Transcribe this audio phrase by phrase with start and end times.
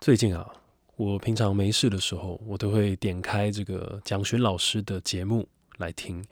[0.00, 0.50] 最近啊，
[0.96, 6.24] 我平常没事的时候，我都会点开这个蒋勋老师的节目来听。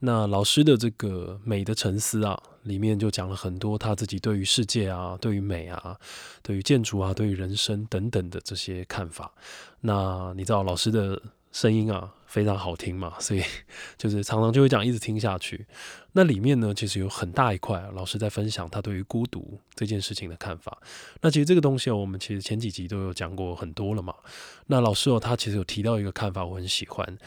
[0.00, 5.98] 那老师的这个美的沉思啊，里面就讲了很多他自己对于世界啊、对于美啊、
[6.42, 9.32] 对于建筑啊、对于人生等等的这些看法。
[9.80, 11.18] 那你知道老师的
[11.56, 13.42] 声音啊非常好听嘛， 所以
[13.96, 15.66] 就是常常就会讲一直听下去。
[16.12, 20.76] 那里面呢，其实有很大一块老师在分享他对于孤独这件事情的看法。
[21.22, 24.14] 那其实这个东西哦，我们其实前几集都有讲过很多了嘛。
[24.66, 27.18] 那老师哦，他其实有提到一个看法，我很喜欢。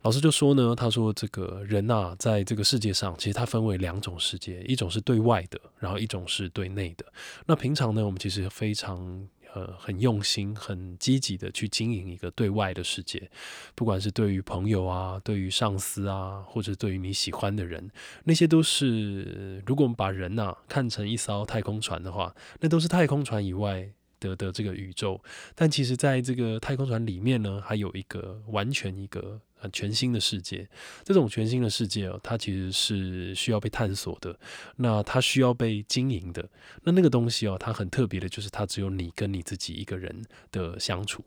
[0.00, 7.04] 老师就说呢，他说这个人呐，在这个世界上，其实它分为两种世界，一种是对外的，然后一种是对内的。
[7.44, 13.30] 那平常呢，我们其实非常呃很用心、很积极的去经营一个对外的世界，
[13.74, 17.90] 不管是对于朋友啊、对于上司啊，或者对于你喜欢的人，
[18.24, 23.90] 那些都是如果我们把人呐看成一艘太空船的话，那都是太空船以外。
[24.24, 25.20] 的的这个宇宙，
[25.54, 29.40] 但其实在这个太空船里面呢，还有一个完全一个
[29.72, 30.66] 全新的世界。
[31.04, 34.38] 这种全新的世界哦，它其实是需要被探索的，
[34.76, 36.48] 那它需要被经营的。
[36.82, 41.22] 那那个东西哦，它很特别的，就是它只有你跟你自己一个人的相处。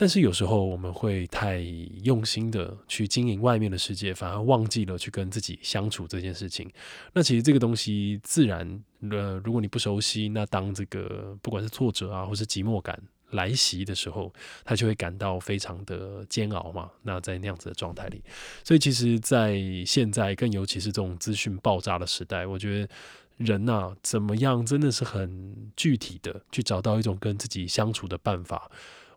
[0.00, 1.58] 但是有时候我们会太
[2.04, 6.70] 用心的去经营外面的世界，反而忘记了去跟自己相处这件事情。
[7.12, 12.96] 那其实这个东西自然，呃，如果你不熟悉，那当这个不管是挫折啊，或是寂寞感
[13.30, 14.32] 来袭的时候，
[14.64, 16.88] 他就会感到非常的煎熬嘛。
[17.02, 18.22] 那在那样子的状态里，
[18.62, 22.88] 所以其实，在现在，更尤其是这种资讯爆炸的时代，我觉得
[23.36, 28.70] 人呐，怎么样真的是很具体的去找到一种跟自己相处的办法。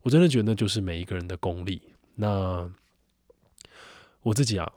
[0.04, 1.82] 我真的觉得那就是每一个人的功力。
[2.16, 2.72] 那
[4.22, 4.72] 我自己啊，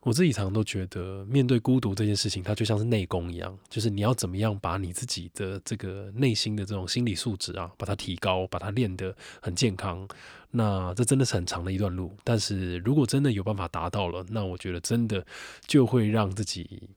[0.00, 10.06] 我自己常常都觉得，面对孤独这件事情，它就像是内功一样，就是你要怎么样把你自己的这个内心的这种心理素质啊，把它提高，把它练得很健康。
[10.50, 12.16] 那这真的是很长的一段路。
[12.24, 15.24] 但是如果真的有办法达到了，那我觉得真的
[15.66, 16.88] 就会让自己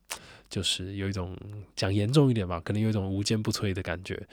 [0.49, 1.37] 就是有一种
[1.75, 4.27] 讲严重一点吧，可能有一种无坚不摧的感觉。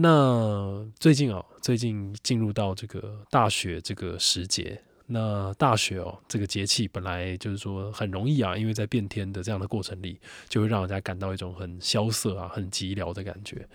[0.00, 13.66] 那最近哦，最近进入到这个大雪这个时节，那大雪哦，这个节气本来就是说很容易啊，因为在变天的这样的过程里，就会让人家感到一种很萧瑟啊、很寂寥的感觉。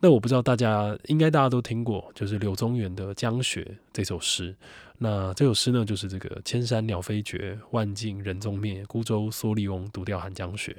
[0.00, 4.54] 那我不知道大家应该大家都听过，就是柳宗元的《江雪》这首诗。
[4.98, 8.84] 那这首诗呢，就是这个“千山鸟飞绝，万径人踪灭。
[8.84, 10.76] 孤舟蓑笠翁，独钓寒江雪。”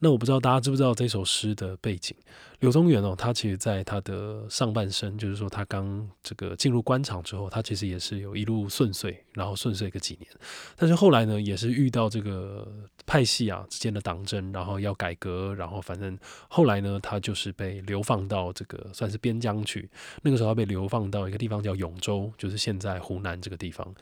[0.00, 2.16] 那我不知道大家知不知道这首诗的背景？
[2.60, 10.30] 柳宗元哦，他其实在他的上半生，就是说他刚这个进入官场之后，他其实也是有一路顺遂，然后顺遂个几年。
[10.76, 12.66] 但是后来呢，也是遇到这个
[13.04, 16.16] 派系啊之间的党争，然后要改革，然后反正
[16.48, 19.90] 后来呢，他就是被流放到这个算是边疆去。
[20.22, 23.92] 那个时候他被流放到一个地方叫永州，就是现在湖南这个地方。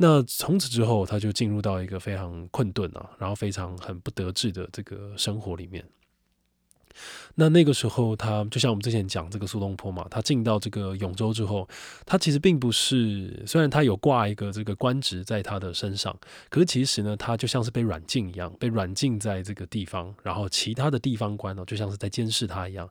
[0.00, 5.84] 那从此之后，他就进入到一个非常困顿啊，然后非常很不得志的这个生活里面。
[7.36, 11.68] 那那个时候，他就像我们之前讲这个苏东坡嘛，他进到这个永州之后，
[12.04, 16.16] 他其实并不是，虽然他有挂一个这个官职在他的身上，
[16.48, 22.88] 可是其实呢，他就像是被软禁一样，被软禁在这个地方，然后其他的地方官呢，就像是在监视他一样，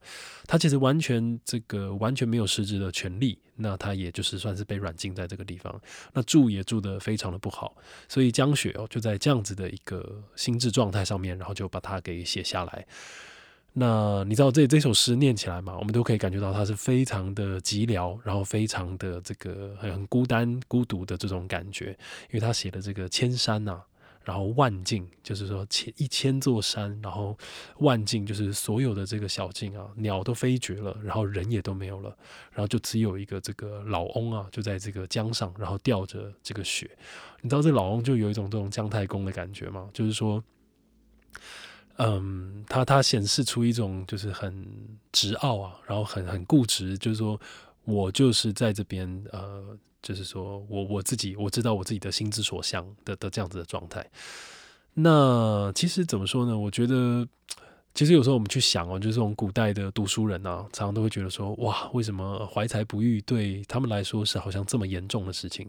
[0.47, 5.81] 他其实完全这个完全没有实质的权利，那他也就是算是被软禁在这个地方，
[6.13, 7.75] 那住也住得非常的不好，
[8.07, 12.85] 所以江雪哦就在这样子的一个心智状态上面，然后就把它给写下来。
[13.79, 15.77] 那你知道这这首诗念起来嘛？
[15.77, 21.91] 我们都可以感觉到它是非常的寂寥，然后非常的这个很孤单、孤独的这种感觉。
[22.31, 23.79] 因为他写的这个千山呐，
[24.23, 27.37] 然后万径，就是说千一千座山，然后
[27.77, 32.09] 万径就是所有的这个小径啊，鸟都飞绝了，然后人也都没有了，
[32.51, 36.89] 然后就只有一个这个老翁啊，就在这个江上，然后吊着这个雪。
[37.41, 39.87] 你知道这老翁就有一种这种姜太公的感觉吗？
[39.93, 40.43] 就是说。
[41.97, 44.65] 嗯，他他显示出一种就是很
[45.11, 47.39] 执傲啊，然后很很固执，就是说
[47.85, 54.07] 我就是在这边，呃，就是说我我自己我知道我自己的心之所向的的这样子的状态。
[54.93, 56.57] 那其实怎么说呢？
[56.57, 57.27] 我觉得
[57.93, 65.67] 其实有时候我们去想哦，就是这种古代的读书人啊，常常都会觉得说，哇，为什么怀才不遇对他们来说是好像这么严重的事情？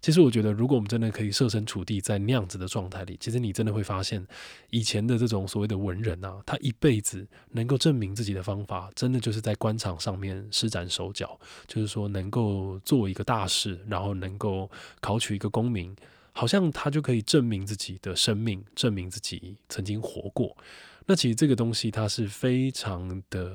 [0.00, 4.26] 其实我觉得，如果我们真的可以设身处地在那样子的状态里，其实你真的会发现，
[4.70, 14.70] 以前的这种所谓的文人啊，他一辈子能够证明自己的方法，真的就是在官场上面施展手脚，就是说能够做一个大事，然后能够
[15.00, 15.94] 考取一个功名，
[16.32, 20.56] 好像他就可以证明自己的生命，证明自己曾经活过。
[21.06, 23.52] 那其实这个东西它是非常的，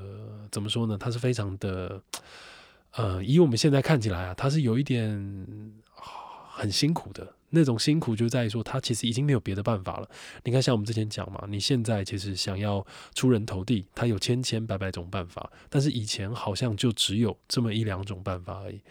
[0.52, 0.98] 怎么说呢？
[0.98, 2.02] 它是非常的，
[2.92, 5.74] 呃，以我们现在看起来啊，它是有一点
[6.56, 7.34] 很辛苦的。
[7.52, 10.10] 那种辛苦就在于说，他其实已经没有别的办法了。
[10.44, 18.81] 你看，像我们之前讲嘛，你现在其实想要出人头地，他有千千百百种办法，但是以前好像就只有这么一两种办法而已。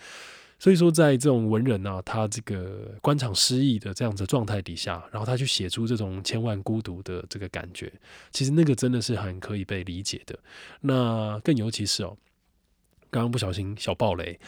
[0.59, 7.93] 所以说，在这种文人啊，他这个官场失意的这样子状态底下，然后他去写出这种千万孤独的这个感觉，
[8.31, 10.39] 其实那个真的是很可以被理解的。
[10.81, 12.17] 那更尤其是哦，
[13.11, 14.41] 刚刚不小心小暴雷。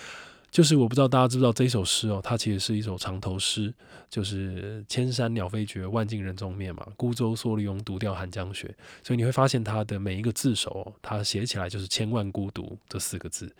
[0.56, 3.74] 就是我不知道大家知不知道这一首诗哦，它其实是一首长头诗，
[4.08, 8.74] 就是“千山鸟飞绝，万径人踪灭”嘛，“孤舟蓑笠翁，独钓寒江雪”。
[9.04, 13.54] 所以你会发现它的每一个字首，它写起来就是“千万孤独”这四个字。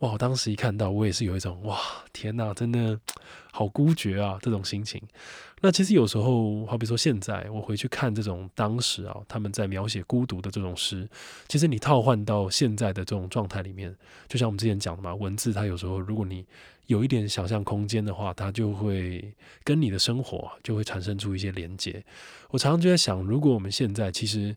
[0.00, 0.12] 哇！
[0.12, 1.78] 我当时一看到，我也是有一种哇，
[2.12, 2.98] 天哪，真的
[3.52, 5.00] 好孤绝啊这种心情。
[5.60, 11.08] 那其实有时候，好比说现在我回去看这种当时啊，他们在描写孤独的这种诗，
[11.48, 13.94] 其实你套换到现在的这种状态里面，
[14.26, 16.46] 就像我们之前讲的嘛，文字它有时候如果你
[16.86, 22.02] 有一点想象空间的话，它就会跟你的生活就会产生出一些连接。
[22.48, 24.56] 我常常就在想，如果我们现在其实。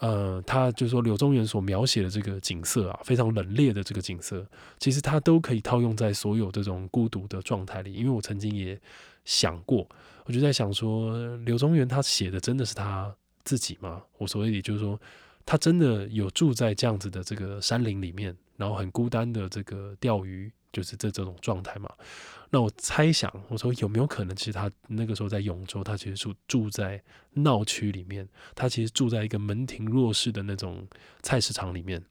[0.00, 4.46] 呃，他就说柳宗元所描写的这个景色啊，非常冷冽的这个景色，
[4.78, 7.92] 其实他都可以套用在所有这种孤独的状态里。
[7.92, 8.80] 因为我曾经也
[9.24, 9.86] 想过，
[10.24, 13.14] 我就在想说，柳宗元他写的真的是他
[13.44, 14.02] 自己吗？
[14.16, 14.98] 我所谓的就是说，
[15.44, 20.50] 他真的有住在这样子的这个山林里面，然后很孤单的这个钓鱼。
[20.72, 21.92] 就是这这种状态嘛，
[22.50, 27.02] 那我猜想，我说有没有可能，其实他那个时候在永州，他其实住住在
[27.32, 30.86] 闹区里面，他其实住在一个门庭若市的那种
[31.22, 32.04] 菜市场里面。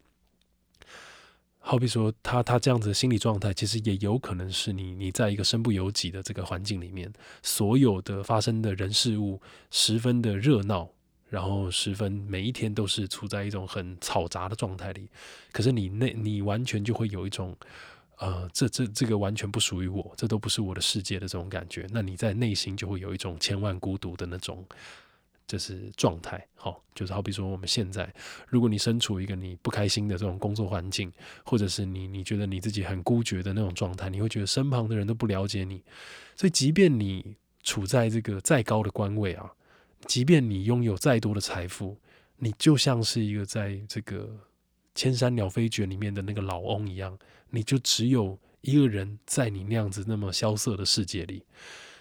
[1.61, 9.41] 好比说，他他这样子的心理状态，其实也有可能是你你在一个身不由己的这个环境里面，所有的发生的人事物
[9.71, 10.89] 十分的热闹，
[11.29, 15.09] 然后十分每一天都是处在一种很嘈杂的状态里，
[15.53, 17.55] 可是你那你完全就会有一种。
[18.19, 21.87] 呃，这这这个完全不属于我，这都不是我的世界的这种感觉。
[21.89, 24.65] 那你在内心就会有一种千万孤独的那种，
[25.47, 26.45] 就是状态。
[26.53, 28.13] 好，就是好比说我们现在，
[28.49, 31.09] 如果你身处一个你不开心的这种工作环境，
[31.45, 35.81] 或者是你你觉得你自己很孤绝的那种状态，你会觉得身旁的人都不了解你。
[36.35, 39.49] 所以，即便你处在这个再高的官位啊，
[40.07, 41.97] 即便你拥有再多的财富，
[42.35, 44.29] 你就像是一个在这个
[44.93, 47.17] 千山鸟飞绝里面的那个老翁一样。
[47.49, 51.43] 你就只有一个人在你那样子那么萧瑟的世界里，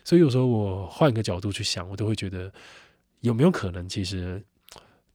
[0.05, 2.53] 所以有时候我换个角度去想，我都会觉得
[3.21, 4.43] 有没有可能，其实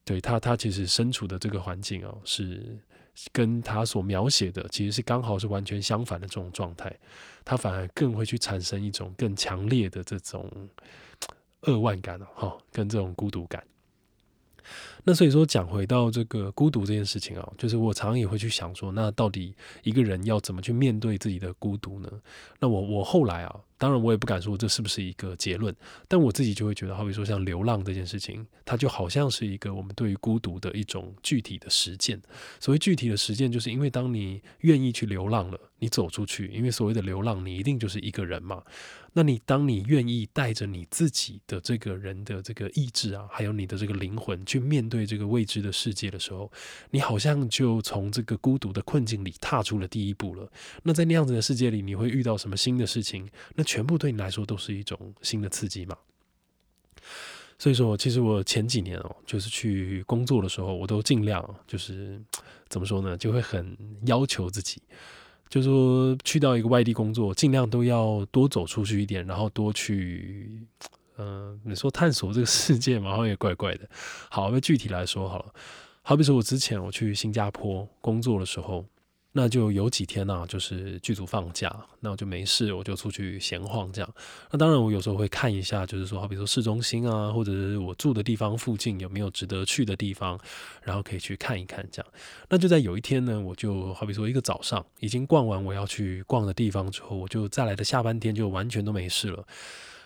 [0.03, 2.77] 对他他其实身处的这个环境哦，是
[3.31, 6.93] 跟他所描写的其实是刚好是完全相反的这种状态，
[7.45, 10.51] 他反而更会去产生一种更强烈的这种
[11.61, 13.63] 扼腕感哈，跟这种孤独感。
[15.03, 22.09] 那所以说，讲回到这个孤独这件事情啊，就是我常常也会去想说，那到底一个人要怎么去面对自己的孤独呢？
[22.59, 23.59] 那我我后来啊。
[23.75, 25.75] 当然，我也不敢说这是不是一个结论，
[26.07, 32.21] 但我自己就会觉得，好比说像流浪这件事情，它就好像是一个我们对于孤独的一种具体的实践。
[32.61, 38.63] 所谓具体的实践，就是因为当你愿意去流浪了，你走出去，因为所谓的流浪，你一定就是一个人嘛。
[39.13, 46.51] 那你当你愿意带着你自己的这个人的这个意志啊，还有你的这个灵魂去面对这个未知的世界的时候，
[46.91, 50.51] 你好像就从这个孤独的困境里踏出了第一步了。
[50.81, 53.29] 那在那样子的世界里，你会遇到什么新的事情？
[53.55, 55.95] 那全部对你来说都是一种新的刺激嘛？
[57.59, 62.19] 所以说，其实我前几年哦，就是去工作的时候，我都尽量就是
[62.67, 64.81] 怎么说呢，就会很要求自己，
[65.53, 70.65] 就说去到一个外地工作，尽量都要多走出去一点，然后多去，
[71.19, 73.87] 嗯，你说探索这个世界嘛，好像也怪怪的。
[74.31, 75.53] 好，那具体来说好了，
[76.01, 78.83] 好比说我之前我去新加坡工作的时候。
[79.35, 84.13] 那就有几天呢，就是剧组放假，那我就没事，我就出去闲晃这样。
[84.51, 90.39] 那当然，我有时候会看一下，就是说，好比说市中心啊，或者是我住的地方附近有没有值得去的地方，
[90.83, 92.11] 然后可以去看一看这样。
[92.47, 99.43] 那就在有一天呢，我就好比说一个早上已经逛完我要去逛的地方之后，我就再来的下半天就完全都没事了。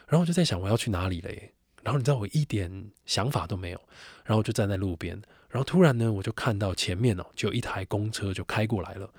[0.07, 1.51] 然后我就在想我要去哪里嘞？
[1.84, 3.81] 然后你知道我一点想法都没有，
[4.24, 5.22] 然后就站在路边。
[5.50, 9.10] 然后突然呢，我就看到前面哦，就有一台公车就开过来了。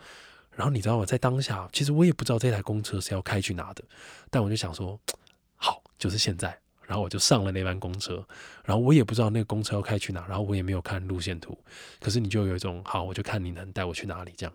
[0.55, 1.07] 然后你知道吗？
[1.07, 3.85] 在当下，其实我也不知道这台公车是要开去哪的，
[4.29, 4.99] 但我就想说，
[5.57, 6.59] 好，就是现在。
[6.85, 8.27] 然后我就上了那班公车。
[8.65, 11.57] 然后我也不知道那个公车要开去哪，然后我也没有看路线图。
[12.01, 14.53] 可是你就有一种，好，我就看你能带我去哪里这样。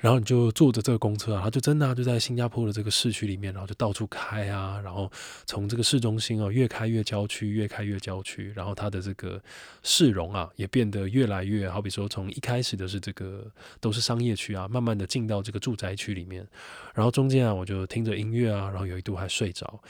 [0.00, 5.10] 然后你就坐着这个公车啊，它就真的就在新加坡的这个市区里面，然后就到处开啊，然后
[5.44, 9.38] 从这个市中心啊越开越郊区，越开越郊区，然后它的这个
[9.82, 13.44] 市容啊也变得越来越好比说从一开始的是这个
[13.78, 16.46] 都是商业区啊，慢慢的进到这个住宅区里面，
[16.94, 19.80] 然后中间啊我就听着音乐啊，然后有一度还睡着，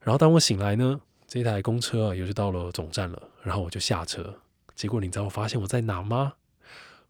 [0.00, 4.34] 然后当我醒来呢，这台公车啊也就到了总站了，然后我就下车，
[4.76, 6.34] 结果你知道我发现我在哪吗？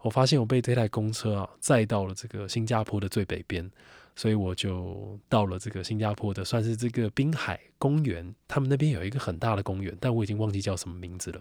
[0.03, 3.71] 我发现我被这台公车啊载到了这个新加坡的最北边，
[4.17, 8.35] 所以我就到了这个新加坡的算是这个滨海公园。
[8.49, 11.41] 他们那边有一个很大的公园，但我已经忘记叫什么名字了。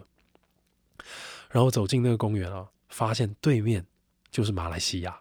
[1.50, 3.84] 然后走进那个公园啊，发现对面
[4.30, 5.20] 就是马来西亚。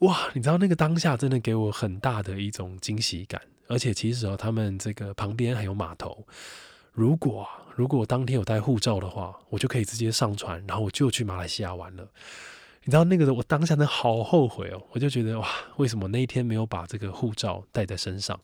[0.00, 6.26] 哇，你知道那个当下真的给我很大的一种惊喜感，而且其实哦，他们这个旁边还有码头。
[6.92, 12.06] 如果如果我当天有带护照的话，我就可以直接上船，然后我就去马来西亚玩了。
[12.84, 18.38] 你知道那个我当下真的好后悔哦，我就觉得哇，为什么那一天没有把这个护照带在身上？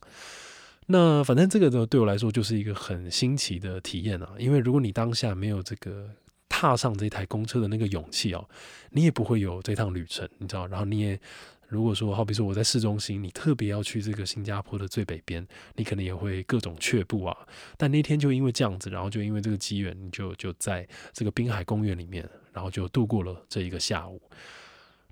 [0.87, 4.31] 那反正这个呢，对我来说就是一个很新奇的体验啊。
[4.39, 6.09] 因为如果你当下没有这个
[6.49, 8.49] 踏上这台公车的那个勇气哦，
[8.91, 10.67] 你也不会有这趟旅程，你知道？
[10.67, 11.21] 然后你也。
[11.69, 15.47] 如果说，好比说我在市中心，你特别要去这个新加坡的最北边，
[15.77, 17.37] 你可能也会各种却步啊。
[17.77, 24.21] 但那天就因为这样子，然后就因为这个机缘，你就就在这个滨海公园里面，然后就度过了这一个下午。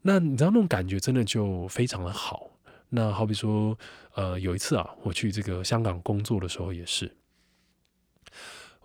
[0.03, 2.51] 那你知道那种感觉真的就非常的好。
[2.89, 3.77] 那好比说，
[4.15, 7.15] 呃，有一次啊，我去这个香港工作的时候也是。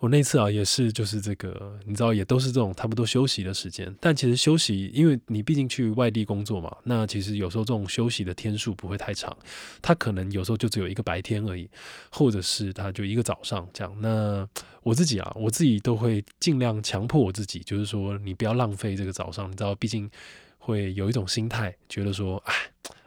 [0.02, 3.96] 我那次啊，也是就是这个，你知道，也都是这种差不多休息的时间。
[4.00, 9.38] 但其实休息，因为你毕竟去外地工作嘛，那其实有时候这种休息的天数不会太长，
[9.80, 11.70] 它可能有时候就只有一个白天而已，
[12.12, 13.96] 或者是它就一个早上这样。
[14.02, 14.48] 那
[14.82, 20.10] 我自己啊，我自己都会尽量强迫我自己，就是说你不要浪费这个早上，你知道，毕竟
[20.58, 22.56] 会有一种心态，觉得说，哎，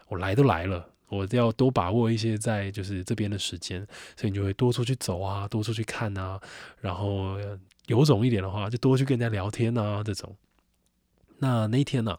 [0.07, 0.94] 我来都来了。
[1.15, 6.41] 我要多把握一些在就是这边的时间，所以你就会多出去走啊，多出去看啊，
[6.81, 7.37] 然后
[7.87, 10.37] 有种一点的话，就多去跟人家聊天啊，这种。
[11.39, 12.19] 那那一天呢？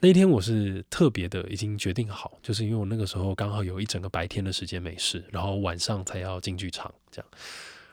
[0.00, 7.30] 那一天我是特别的已经决定好，就是因为我那个时候刚好有一整个白天的时间没事，然后晚上才要进剧场这样。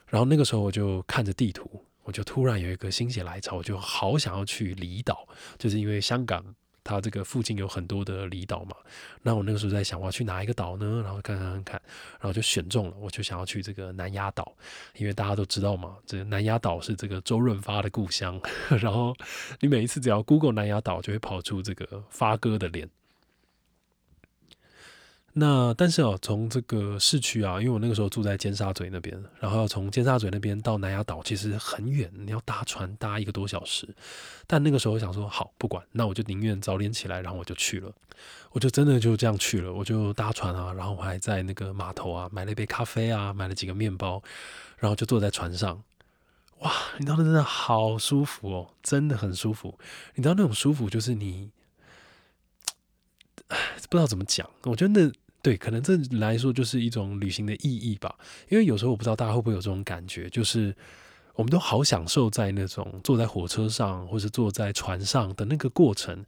[0.07, 5.27] 然后那个时候我就看着地图，我就突然有一个心血来潮，我就好想要去离岛，
[5.59, 6.43] 就是因为香港。
[6.83, 8.75] 它这个附近有很多的离岛嘛，
[9.21, 11.01] 那我那个时候在想，我要去哪一个岛呢？
[11.03, 11.81] 然后看看看，
[12.19, 14.53] 然后就选中了，我就想要去这个南丫岛，
[14.95, 18.39] 因为大家都知道嘛，这南丫岛是这个周润发的故乡。
[18.79, 19.15] 然后
[19.59, 22.89] 你每一次只要 Google 南丫岛，就会跑出这个发哥的脸。
[25.33, 33.87] 那但是哦，从这个市区啊，因为我那个时候住在尖沙咀那边，然后要从尖沙咀那边到南丫岛，其实很远，你要搭船搭一个多小时。
[34.47, 37.91] 但那个时候想说，好，不管，那我就宁愿早点起来，然后我就去了。
[38.51, 44.21] 我就真的就这样去了，我就搭船啊，然后我还在那个码头啊买了一杯咖啡啊，买了几个面包，
[44.77, 45.81] 然后就坐在船上。
[46.59, 49.77] 哇，你知道那真的好舒服哦，真的很舒服。
[50.15, 51.51] 你知道那种舒服就是你。
[53.89, 58.15] 不知道怎么讲，我觉得那对可能这来说就是一种旅行的意义吧。
[58.47, 60.75] 因为有时候我不知道大家会不会有这种感觉，就是
[61.33, 66.23] 我们都好享受在那种坐在火车上或者坐在船上的那个过程，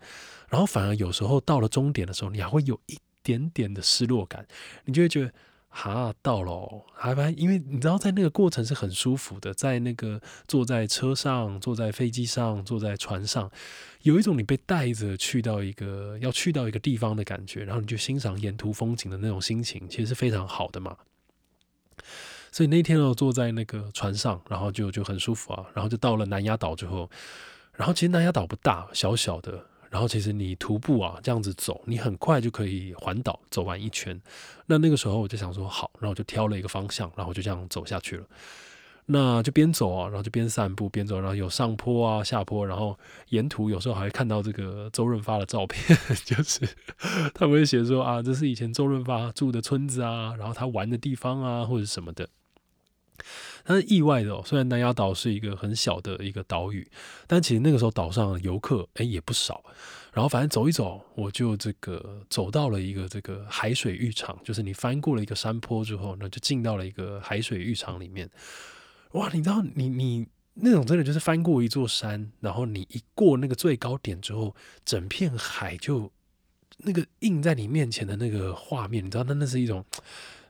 [0.50, 4.46] 然后反而有时候到了终点的时候，你还会有一点点的失落感，
[4.86, 5.32] 你就会觉得。
[5.74, 13.50] 哈，到了，还还，因为你知道，在那个过程是很舒服的，在那个坐在车上、坐在飞机上、坐在船上，
[14.02, 20.98] 有一种你被带着去到一个要去到一个地方的感觉，然后你就欣赏沿途风景的那种心情，其实是非常好的嘛。
[22.52, 27.10] 所以那天呢，坐在那个船上，然后就就很舒服啊，然后就到了南丫岛之后，
[27.74, 29.71] 然后其实南丫岛不大，小小的。
[29.92, 34.20] 然后其实你徒步啊这样子走，你很快就可以环岛走完一圈。
[34.66, 38.26] 那那个时候我就想说好，然后我就挑了一个方向，然后就这样走下去了。
[39.08, 42.98] 那就边走啊，然后就边散步边走，然后有上坡啊下坡，然后
[43.30, 46.62] 沿途有时候还会看到这个周润发的照片， 就是
[47.34, 52.30] 他们会写说啊，这是以前周润发住的村子啊，然后他玩的地方啊或者什么的。
[53.64, 56.88] 但是意外的，虽然南丫岛是一个很小的一个岛屿，
[57.28, 59.64] 但其实那个时候岛上游客哎也不少。
[60.14, 68.30] 然后反正走一走，我就这个走到了一个这个海水浴场，就是你翻过了一个山坡之后，那就进到了一个海水浴场里面。
[69.14, 76.12] 哇，你知道你你那种真的就是翻过一座山，然后你一过那个最高点之后，整片海就
[76.80, 79.86] 那个映在你面前的那个画面，你知道那那是一种。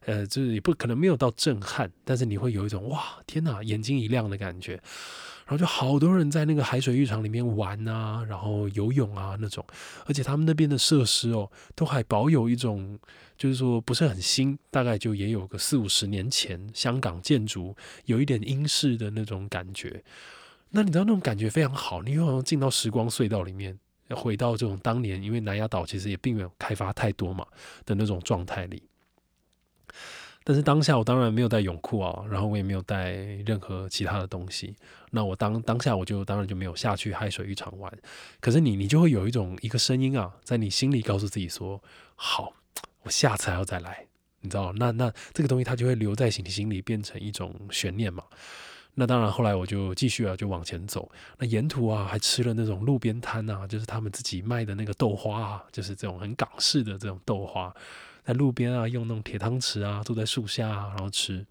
[0.05, 4.81] 呃，就是也不可能没有到震撼，但是你会有一种哇，天哪，眼睛一亮的感觉。
[5.45, 9.65] 然后就好多人在那个海水浴场里面玩啊，然后游泳啊那种，
[10.05, 12.97] 而且他们那边的设施哦，都还保有一种，
[13.37, 20.01] 就是说不是很新，大概就也有个四五十年前香港建筑有一点英式的那种感觉。
[20.69, 23.77] 那你知道那种感觉非常好，你又好像进到时光隧道里面，
[24.11, 27.45] 回到这种当年，因为南丫岛其实也并没有开发太多嘛
[27.85, 28.81] 的那种状态里。
[30.43, 33.11] 但是当下我当然没有带泳裤啊，然后我也没有带
[33.45, 34.75] 任何其他的东西。
[35.11, 37.91] 那我当当下我就当然就没有下去海水浴场玩。
[38.39, 41.81] 可是你你就会有一种一个声音啊，在你心里告诉自己说：
[42.15, 42.53] 好，
[43.03, 44.07] 我下次还要再来。
[44.39, 48.23] 你知道，那那这个东西它就会留在你心里，变成一种悬念嘛。
[48.95, 51.09] 那当然后来我就继续啊，就往前走。
[51.37, 57.71] 那沿途啊还吃了那种路边摊啊，就是他们自己卖的那个豆花啊，就是这种很港式的这种豆花。
[58.33, 61.45] 路边啊，用那种铁汤匙啊，坐在树下啊，然后吃。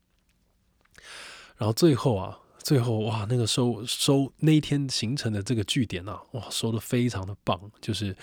[1.56, 8.16] 然后最后啊，最后哇，那个收收那一天形成的这个据点啊，哇，收的非常的棒，就是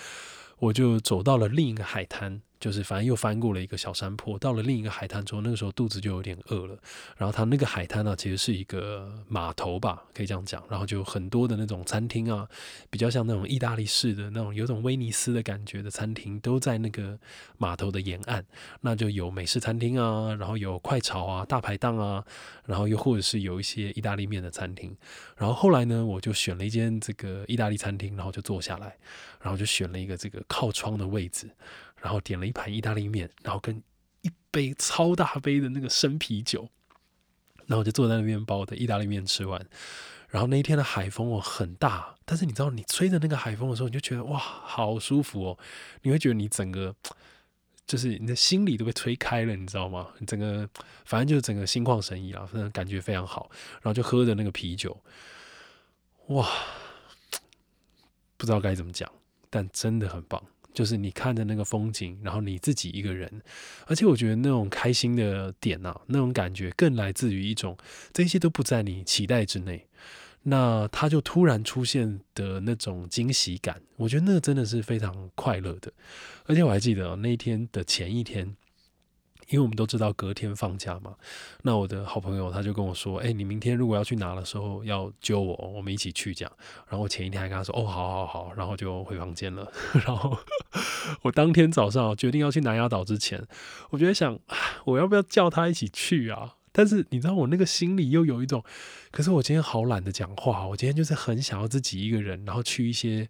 [0.58, 2.42] 我就走到了另一个海滩。
[2.60, 6.76] 就是反正又翻过了一个小山坡，到了另一个海滩之后，那个时候肚子就有点饿了。
[7.16, 10.62] 然后它那个海滩呢，其实是一个码头吧，可以这样讲。
[10.68, 12.48] 然后就很多的那种餐厅啊，
[12.90, 17.18] 比较像那种意大利式的那种，有种威尼斯的感觉的餐厅，都在那个
[17.58, 18.44] 码头的沿岸。
[18.80, 22.24] 那就有美式餐厅啊，然后有快炒啊、大排档啊，
[22.64, 24.96] 然后又或者是有一些意大利面的餐厅。
[25.36, 28.96] 然后后来呢，我就选了一间这个意大利餐厅，然后就坐下来，
[29.40, 31.48] 然后就选了一个这个靠窗的位置。
[32.00, 33.82] 然后点了一盘意大利面，然后跟
[34.22, 36.68] 一杯超大杯的那个生啤酒，
[37.66, 39.66] 然后就坐在那边把我的意大利面吃完。
[40.28, 45.58] 然后那一天的海风哦很大，但是你知道你吹着那个海风的时候，你就觉得哇好舒服哦，
[46.02, 46.94] 你会觉得你整个
[47.86, 50.08] 就是你的心里都被吹开了，你知道吗？
[50.18, 50.68] 你整个
[51.06, 53.50] 反正就是整个心旷神怡啊，反正感觉非常好。
[53.76, 54.94] 然后就喝着那个啤酒，
[56.26, 56.46] 哇，
[58.36, 59.10] 不知道该怎么讲，
[59.48, 60.44] 但真的很棒。
[60.72, 63.42] 就是你看着那个风景，然后你自己一个人，
[63.86, 67.76] 而且我觉得那种开心的点呐，那种感觉更来自于一种
[68.12, 69.86] 这些都不在你期待之内，
[70.42, 75.92] 那它就突然出现的那种惊喜感，我觉得那真的是非常快乐的。
[76.44, 78.56] 而且我还记得那一天的前一天。
[79.48, 81.14] 因为我们都知道隔天放假嘛，
[81.62, 86.52] 那我的好朋友他就跟我说：“哎，你明天如果要去拿的时候要揪我，我们一起去这样。”
[86.88, 89.72] 然后我前一天还跟他说：“哦，好好好。”然后就回房间了。
[90.06, 90.36] 然后
[91.22, 93.42] 我当天早上决定要去南丫岛之前，
[93.90, 94.38] 我就在想，
[94.84, 96.56] 我要不要叫他一起去啊？
[96.70, 98.62] 但是你知道，我那个心里又有一种，
[99.10, 103.28] 可是我今天好懒得讲话，我今天就是很想要自己一个人，然后去一些。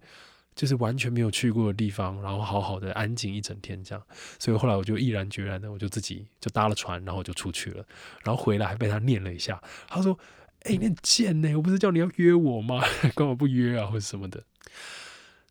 [0.59, 4.05] 就是完全没有去过的地方，然后好好的安静一整天这样，
[4.41, 7.85] 所以后来我就毅然决然的，我就自己就搭了船，然后就出去了，
[8.25, 10.19] 然后回来还被他念了一下，他说
[10.67, 12.83] ：“哎，你很贱呢，我不是叫你要约我吗？
[13.15, 14.43] 干嘛不约啊，或者什么的？”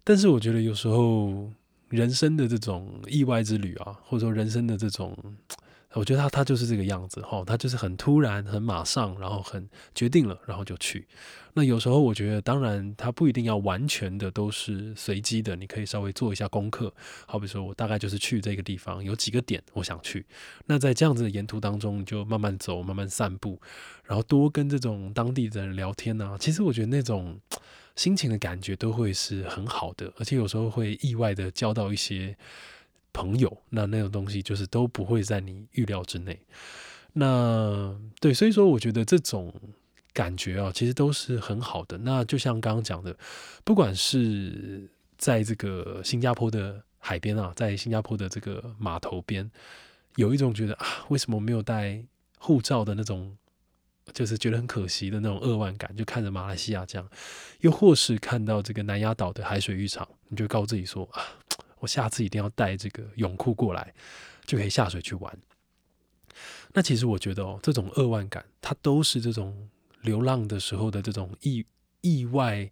[0.03, 1.49] 但是我觉得有时候
[1.87, 5.17] 人生的这种意外之旅啊，或者说人生的这种。
[5.93, 11.07] 我觉得他他就是这个样子哈，他就是很突然、很马上，然后很决定了，然后就去。
[11.53, 16.93] 那有时候我觉得，当然他不一定要完全的都是随机的，你可以稍微做一下功课。
[17.25, 20.23] 好比说我大概就是去这个地方，有几个点我想去。
[20.65, 23.59] 那在这样子的沿途当中，就慢慢走、慢慢散步，
[24.03, 26.37] 然后多跟这种当地的人聊天啊。
[26.37, 27.39] 其实我觉得那种
[27.95, 32.37] 心情的感觉都会是很好的，而且有时候会意外的交到一些。
[33.13, 36.39] 朋友，那那种东西就是都不会在你预料之内。
[37.13, 39.51] 那对，所以说我觉得这种
[40.13, 41.97] 感觉啊，其实都是很好的。
[41.97, 43.17] 那就像刚刚讲的，
[43.63, 49.49] 不管是在这个新加坡的海边啊，在新加坡的这个码头边，
[50.15, 52.03] 有一种觉得啊，为什么没有带
[52.37, 53.35] 护照的那种，
[54.13, 57.07] 就是觉得很可惜的那种扼腕感，就看着马来西亚这样；
[57.61, 61.23] 又或是看到这个南丫岛的海水浴场，你就告诉自己说啊。
[61.79, 63.93] 我下次一定要带这个泳裤过来，
[64.45, 65.37] 就可以下水去玩。
[66.73, 69.69] 那其实我觉得哦，这种扼腕感，它都是这种
[70.01, 71.65] 流浪的时候的这种意
[72.01, 72.69] 意外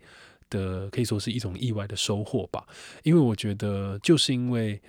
[0.50, 2.68] 的，可以说是一种意外的收获吧。
[3.04, 4.80] 因为我觉得，就是因为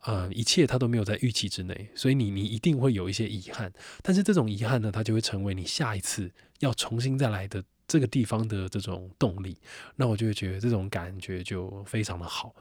[0.00, 3.72] 啊，一切它都没有在预期之内，所以你你一定会有一些遗憾。
[4.02, 9.56] 但是这种遗憾呢，它就会成为你下一次要重新再来的这个地方的这种动力。
[9.94, 12.54] 那我就会觉得这种感觉就非常的好。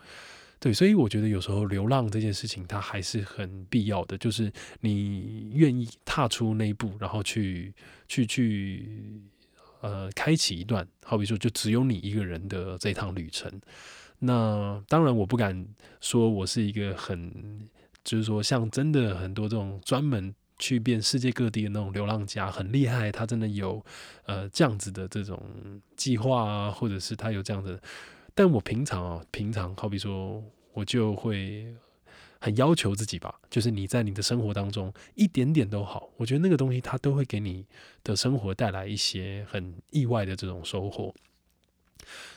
[0.63, 4.17] 对，所以我觉得有时候流浪这件事情，它还是很必要的。
[4.17, 4.49] 就是
[4.79, 7.73] 你愿意踏出那一步，然后去
[8.07, 9.21] 去去，
[9.81, 13.51] 呃，开启一段，好比说，就只有你一个人的这趟旅程。
[14.19, 15.67] 那当然，我不敢
[15.99, 17.67] 说我是一个很，
[18.01, 20.33] 就是说，像真的很多这种专门。
[20.59, 23.83] 去遍世界各地的那种流浪家，很厉害，他真的有
[24.25, 25.37] 呃这样子的这种
[25.97, 27.77] 计划啊，或者是他有这样的。
[28.35, 30.43] 但我平常啊，平常好比说，
[30.73, 31.67] 我就会
[32.39, 37.65] 很要求自己吧，就是你在你的生活当中一点点都好，我觉得那个东西它都会给你
[38.03, 41.13] 的生活带来一些很意外的这种收获。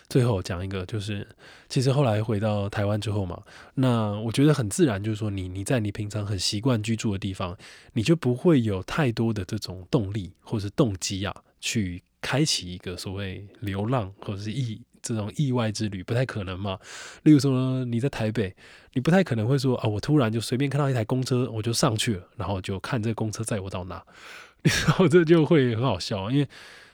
[0.08, 1.26] 最后讲一个，就是
[1.68, 3.42] 其实后来回到台湾之后嘛，
[3.74, 7.58] 那我觉得很自然，就是说你你在你平常很习惯居住的地方，
[7.94, 14.80] 你就不会有太多的这种动力或者是动机啊，去开启一个所谓流浪或者是意
[15.14, 16.78] 这种意外之旅，不太可能嘛。
[17.22, 18.54] 例如说你在台北，
[18.94, 24.04] 你不太可能会说啊，我突然就随便看到一台公车，我就上去了，然后就看这公车载我到哪，
[24.62, 26.48] 然后这就会很好笑，因为。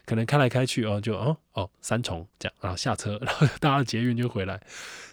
[0.04, 4.60] 可能开来开去哦，就哦哦三重这样，然后下车， 然后搭了捷运就回来。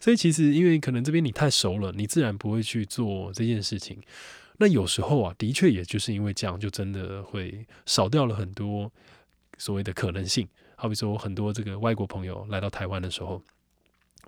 [0.01, 4.01] 所以其实因为可能这边你太熟了，你自然不会去做这件事情。
[4.57, 8.91] 那有时候啊，的确也就是因为这样，就真的会少掉了很多
[9.59, 10.47] 所谓的可能性。
[10.79, 13.41] 好比说，我很多这个外国朋友来到台湾的时候，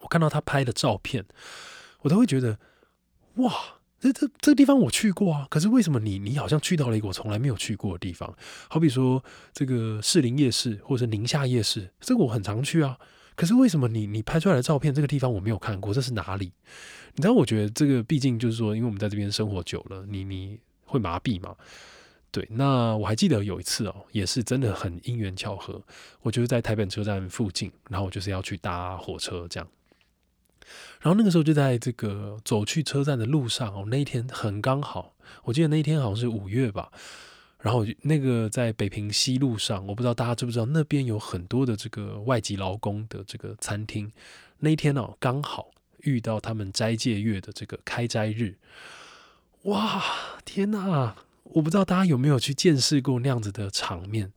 [0.01, 1.25] 我看到他拍的照片，
[2.01, 2.59] 我都会觉得
[3.35, 3.51] 哇。
[4.01, 8.35] 这这这个地方我去过啊，可是为什么你你好像去到了一个我从来没有去过的地方？
[8.67, 12.97] 好比说这个士林夜市或者宁夏夜市，这个我很常去啊。
[13.35, 15.93] 可是为什么你你拍出来的照片这个地方我没有看过？
[15.93, 16.51] 这是哪里？
[17.13, 21.55] 你知道，我觉得这个毕竟就是说，因为我们在这边生活久了，你你会麻痹嘛。
[22.32, 25.82] 对，那我还记得有一次哦，也是真的很因缘巧合，
[26.22, 29.67] 我就是在台北车站附近，然后我就是要去搭火车这样。
[31.02, 35.13] 然后那个时候就在这个走去车站的路上哦，那一天很刚好，
[35.44, 36.91] 我记得那一天好像是五月吧。
[37.60, 44.12] 然后那个在北平西路上，我不知道大家知不知道，那边有很多的这个外籍劳工的这个餐厅。
[44.60, 48.56] 那一天哦，刚好遇到他们斋戒月的这个开斋日。
[49.63, 50.02] 哇，
[50.46, 51.15] 天哪！
[51.53, 54.33] 我不知道大家有没有去见识过那样子的场面。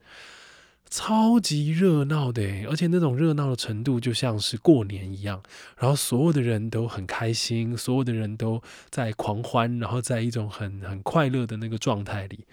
[0.87, 5.41] 超级热闹的，而且那种热闹的程度就像是过年一样，
[5.77, 12.45] 然后所有的人都很开心，所有的人都在狂欢，然后在一种很很快乐的那个状态里，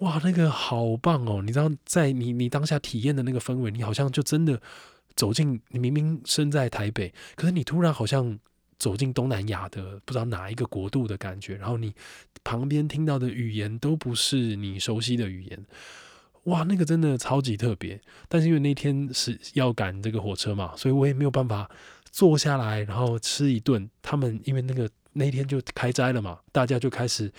[0.00, 1.42] 哇，那个好棒哦！
[1.42, 4.60] 你知道，在你你当下体验的那个氛围，你好像就真的
[5.16, 8.38] 走进，你明明身在台北，可是你突然好像
[8.78, 11.94] 走进东南亚的不知道哪一个国度的感觉，然后你
[12.44, 15.66] 旁边听到的语言都不是你熟悉的语言。
[16.44, 21.68] 哇，那个真的超级特别，但是因为那天是要赶这个火车嘛，所以我也没有办法
[22.12, 23.90] 坐下来，然后吃一顿。
[24.00, 27.32] 他们因为那个那天就开斋了嘛，大家就开始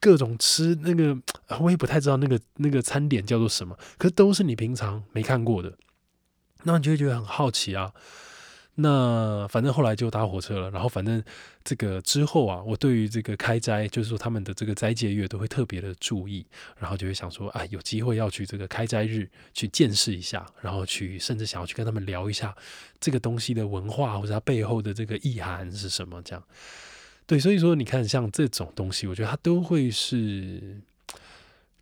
[0.00, 1.16] 各种吃那个，
[1.60, 5.78] 我也不太知道那个那个餐点叫做什么，可都是你平常没看过的，
[6.64, 7.92] 那你就觉得很好奇啊。
[8.76, 11.22] 那反正后来就搭火车了，然后反正
[11.62, 16.44] 这个之后啊，我对于这个开斋，就是说他们的这个斋戒月都会特别的注意，
[16.78, 22.52] 然后就会想说，啊，有机会要去这个开斋日去见识一下，然后去甚至想要去跟他们聊一下
[22.98, 26.42] 这个东西的文化或者它背后的这个意涵是什么，这样。
[27.26, 30.80] 对，所以说你看像这种东西，我觉得它都会是。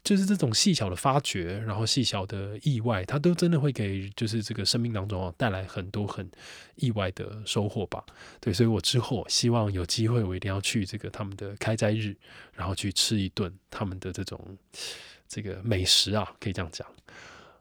[0.05, 6.29] 就是这种细小的发掘，然后细小的意外，它都真的会给就是这个生命当中啊带来很多很
[6.75, 8.05] 意外的收获吧。
[8.41, 12.17] 对，所以我之后希望有机会，我一定要去这个他们的开斋日，
[12.53, 14.59] 然后去吃一顿他们的这种
[15.29, 16.87] 这个美食啊，可以这样讲。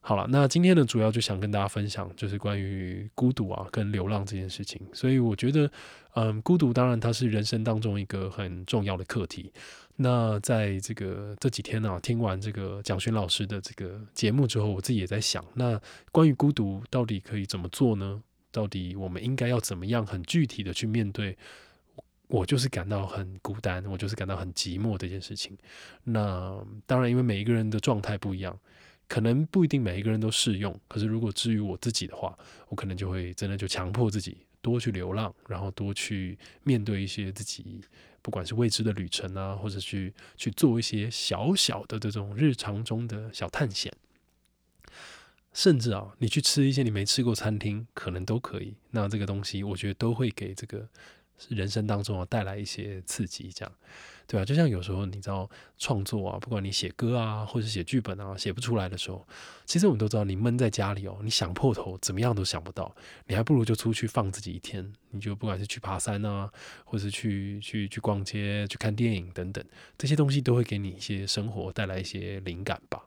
[0.04, 4.82] 好了，那今天呢，主要就想跟大家分享，就是关于孤独啊跟流浪这件事情。
[4.92, 5.72] 所以我觉得，
[6.16, 9.54] 嗯，孤独当然它是人生当中一个很重要的课题。
[9.98, 15.80] 那在这个这几天呢，听完这个蒋勋老师的这个节目之后，我自己也在想，那
[16.12, 18.24] 关于孤独到底可以怎么做呢？
[18.52, 21.38] 到底我们应该要怎么样很具体的去面对？
[22.28, 25.56] 我就是感到很孤单，我就是感到很寂寞这件事情。
[26.06, 28.58] 那当然，因为每一个人的状态不一样。
[29.12, 32.34] 可能不一定每一个人都适用，可是如果至于我自己的话，
[32.69, 37.82] 我可能就会真的就强迫自己多去流浪，然后多去面对一些自己
[38.21, 43.93] 不管是未知的旅程啊，或者去去做一些小小的这种日常中的小探险，
[45.52, 48.76] 甚至啊，你去吃一些你没吃过餐厅，可能都可以。
[48.91, 50.88] 那这个东西，我觉得都会给这个。
[51.50, 53.76] 人生当中啊，带来一些刺激，这样，
[54.32, 54.46] 对吧？
[54.46, 59.28] 就像有时候你知道创作啊，不管你写歌啊，或者写剧本啊，写不出来的时候，
[59.65, 62.96] 其实我们都知道，你闷在家里哦，你想破头怎么样都想不到，
[63.28, 64.89] 你还不如就出去放自己一天。
[65.10, 66.50] 你就不管是去爬山啊，
[66.86, 69.62] 或者是去去去逛街、去看电影等等，
[69.98, 73.04] 这些东西都会给你一些生活带来一些灵感吧。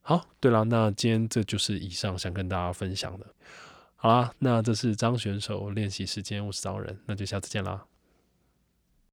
[0.00, 3.26] 好，对了，那今天这就是以上想跟大家分享的。
[3.94, 7.84] 好啦，那这是张选手练习时间，我是张人，那就下次见啦。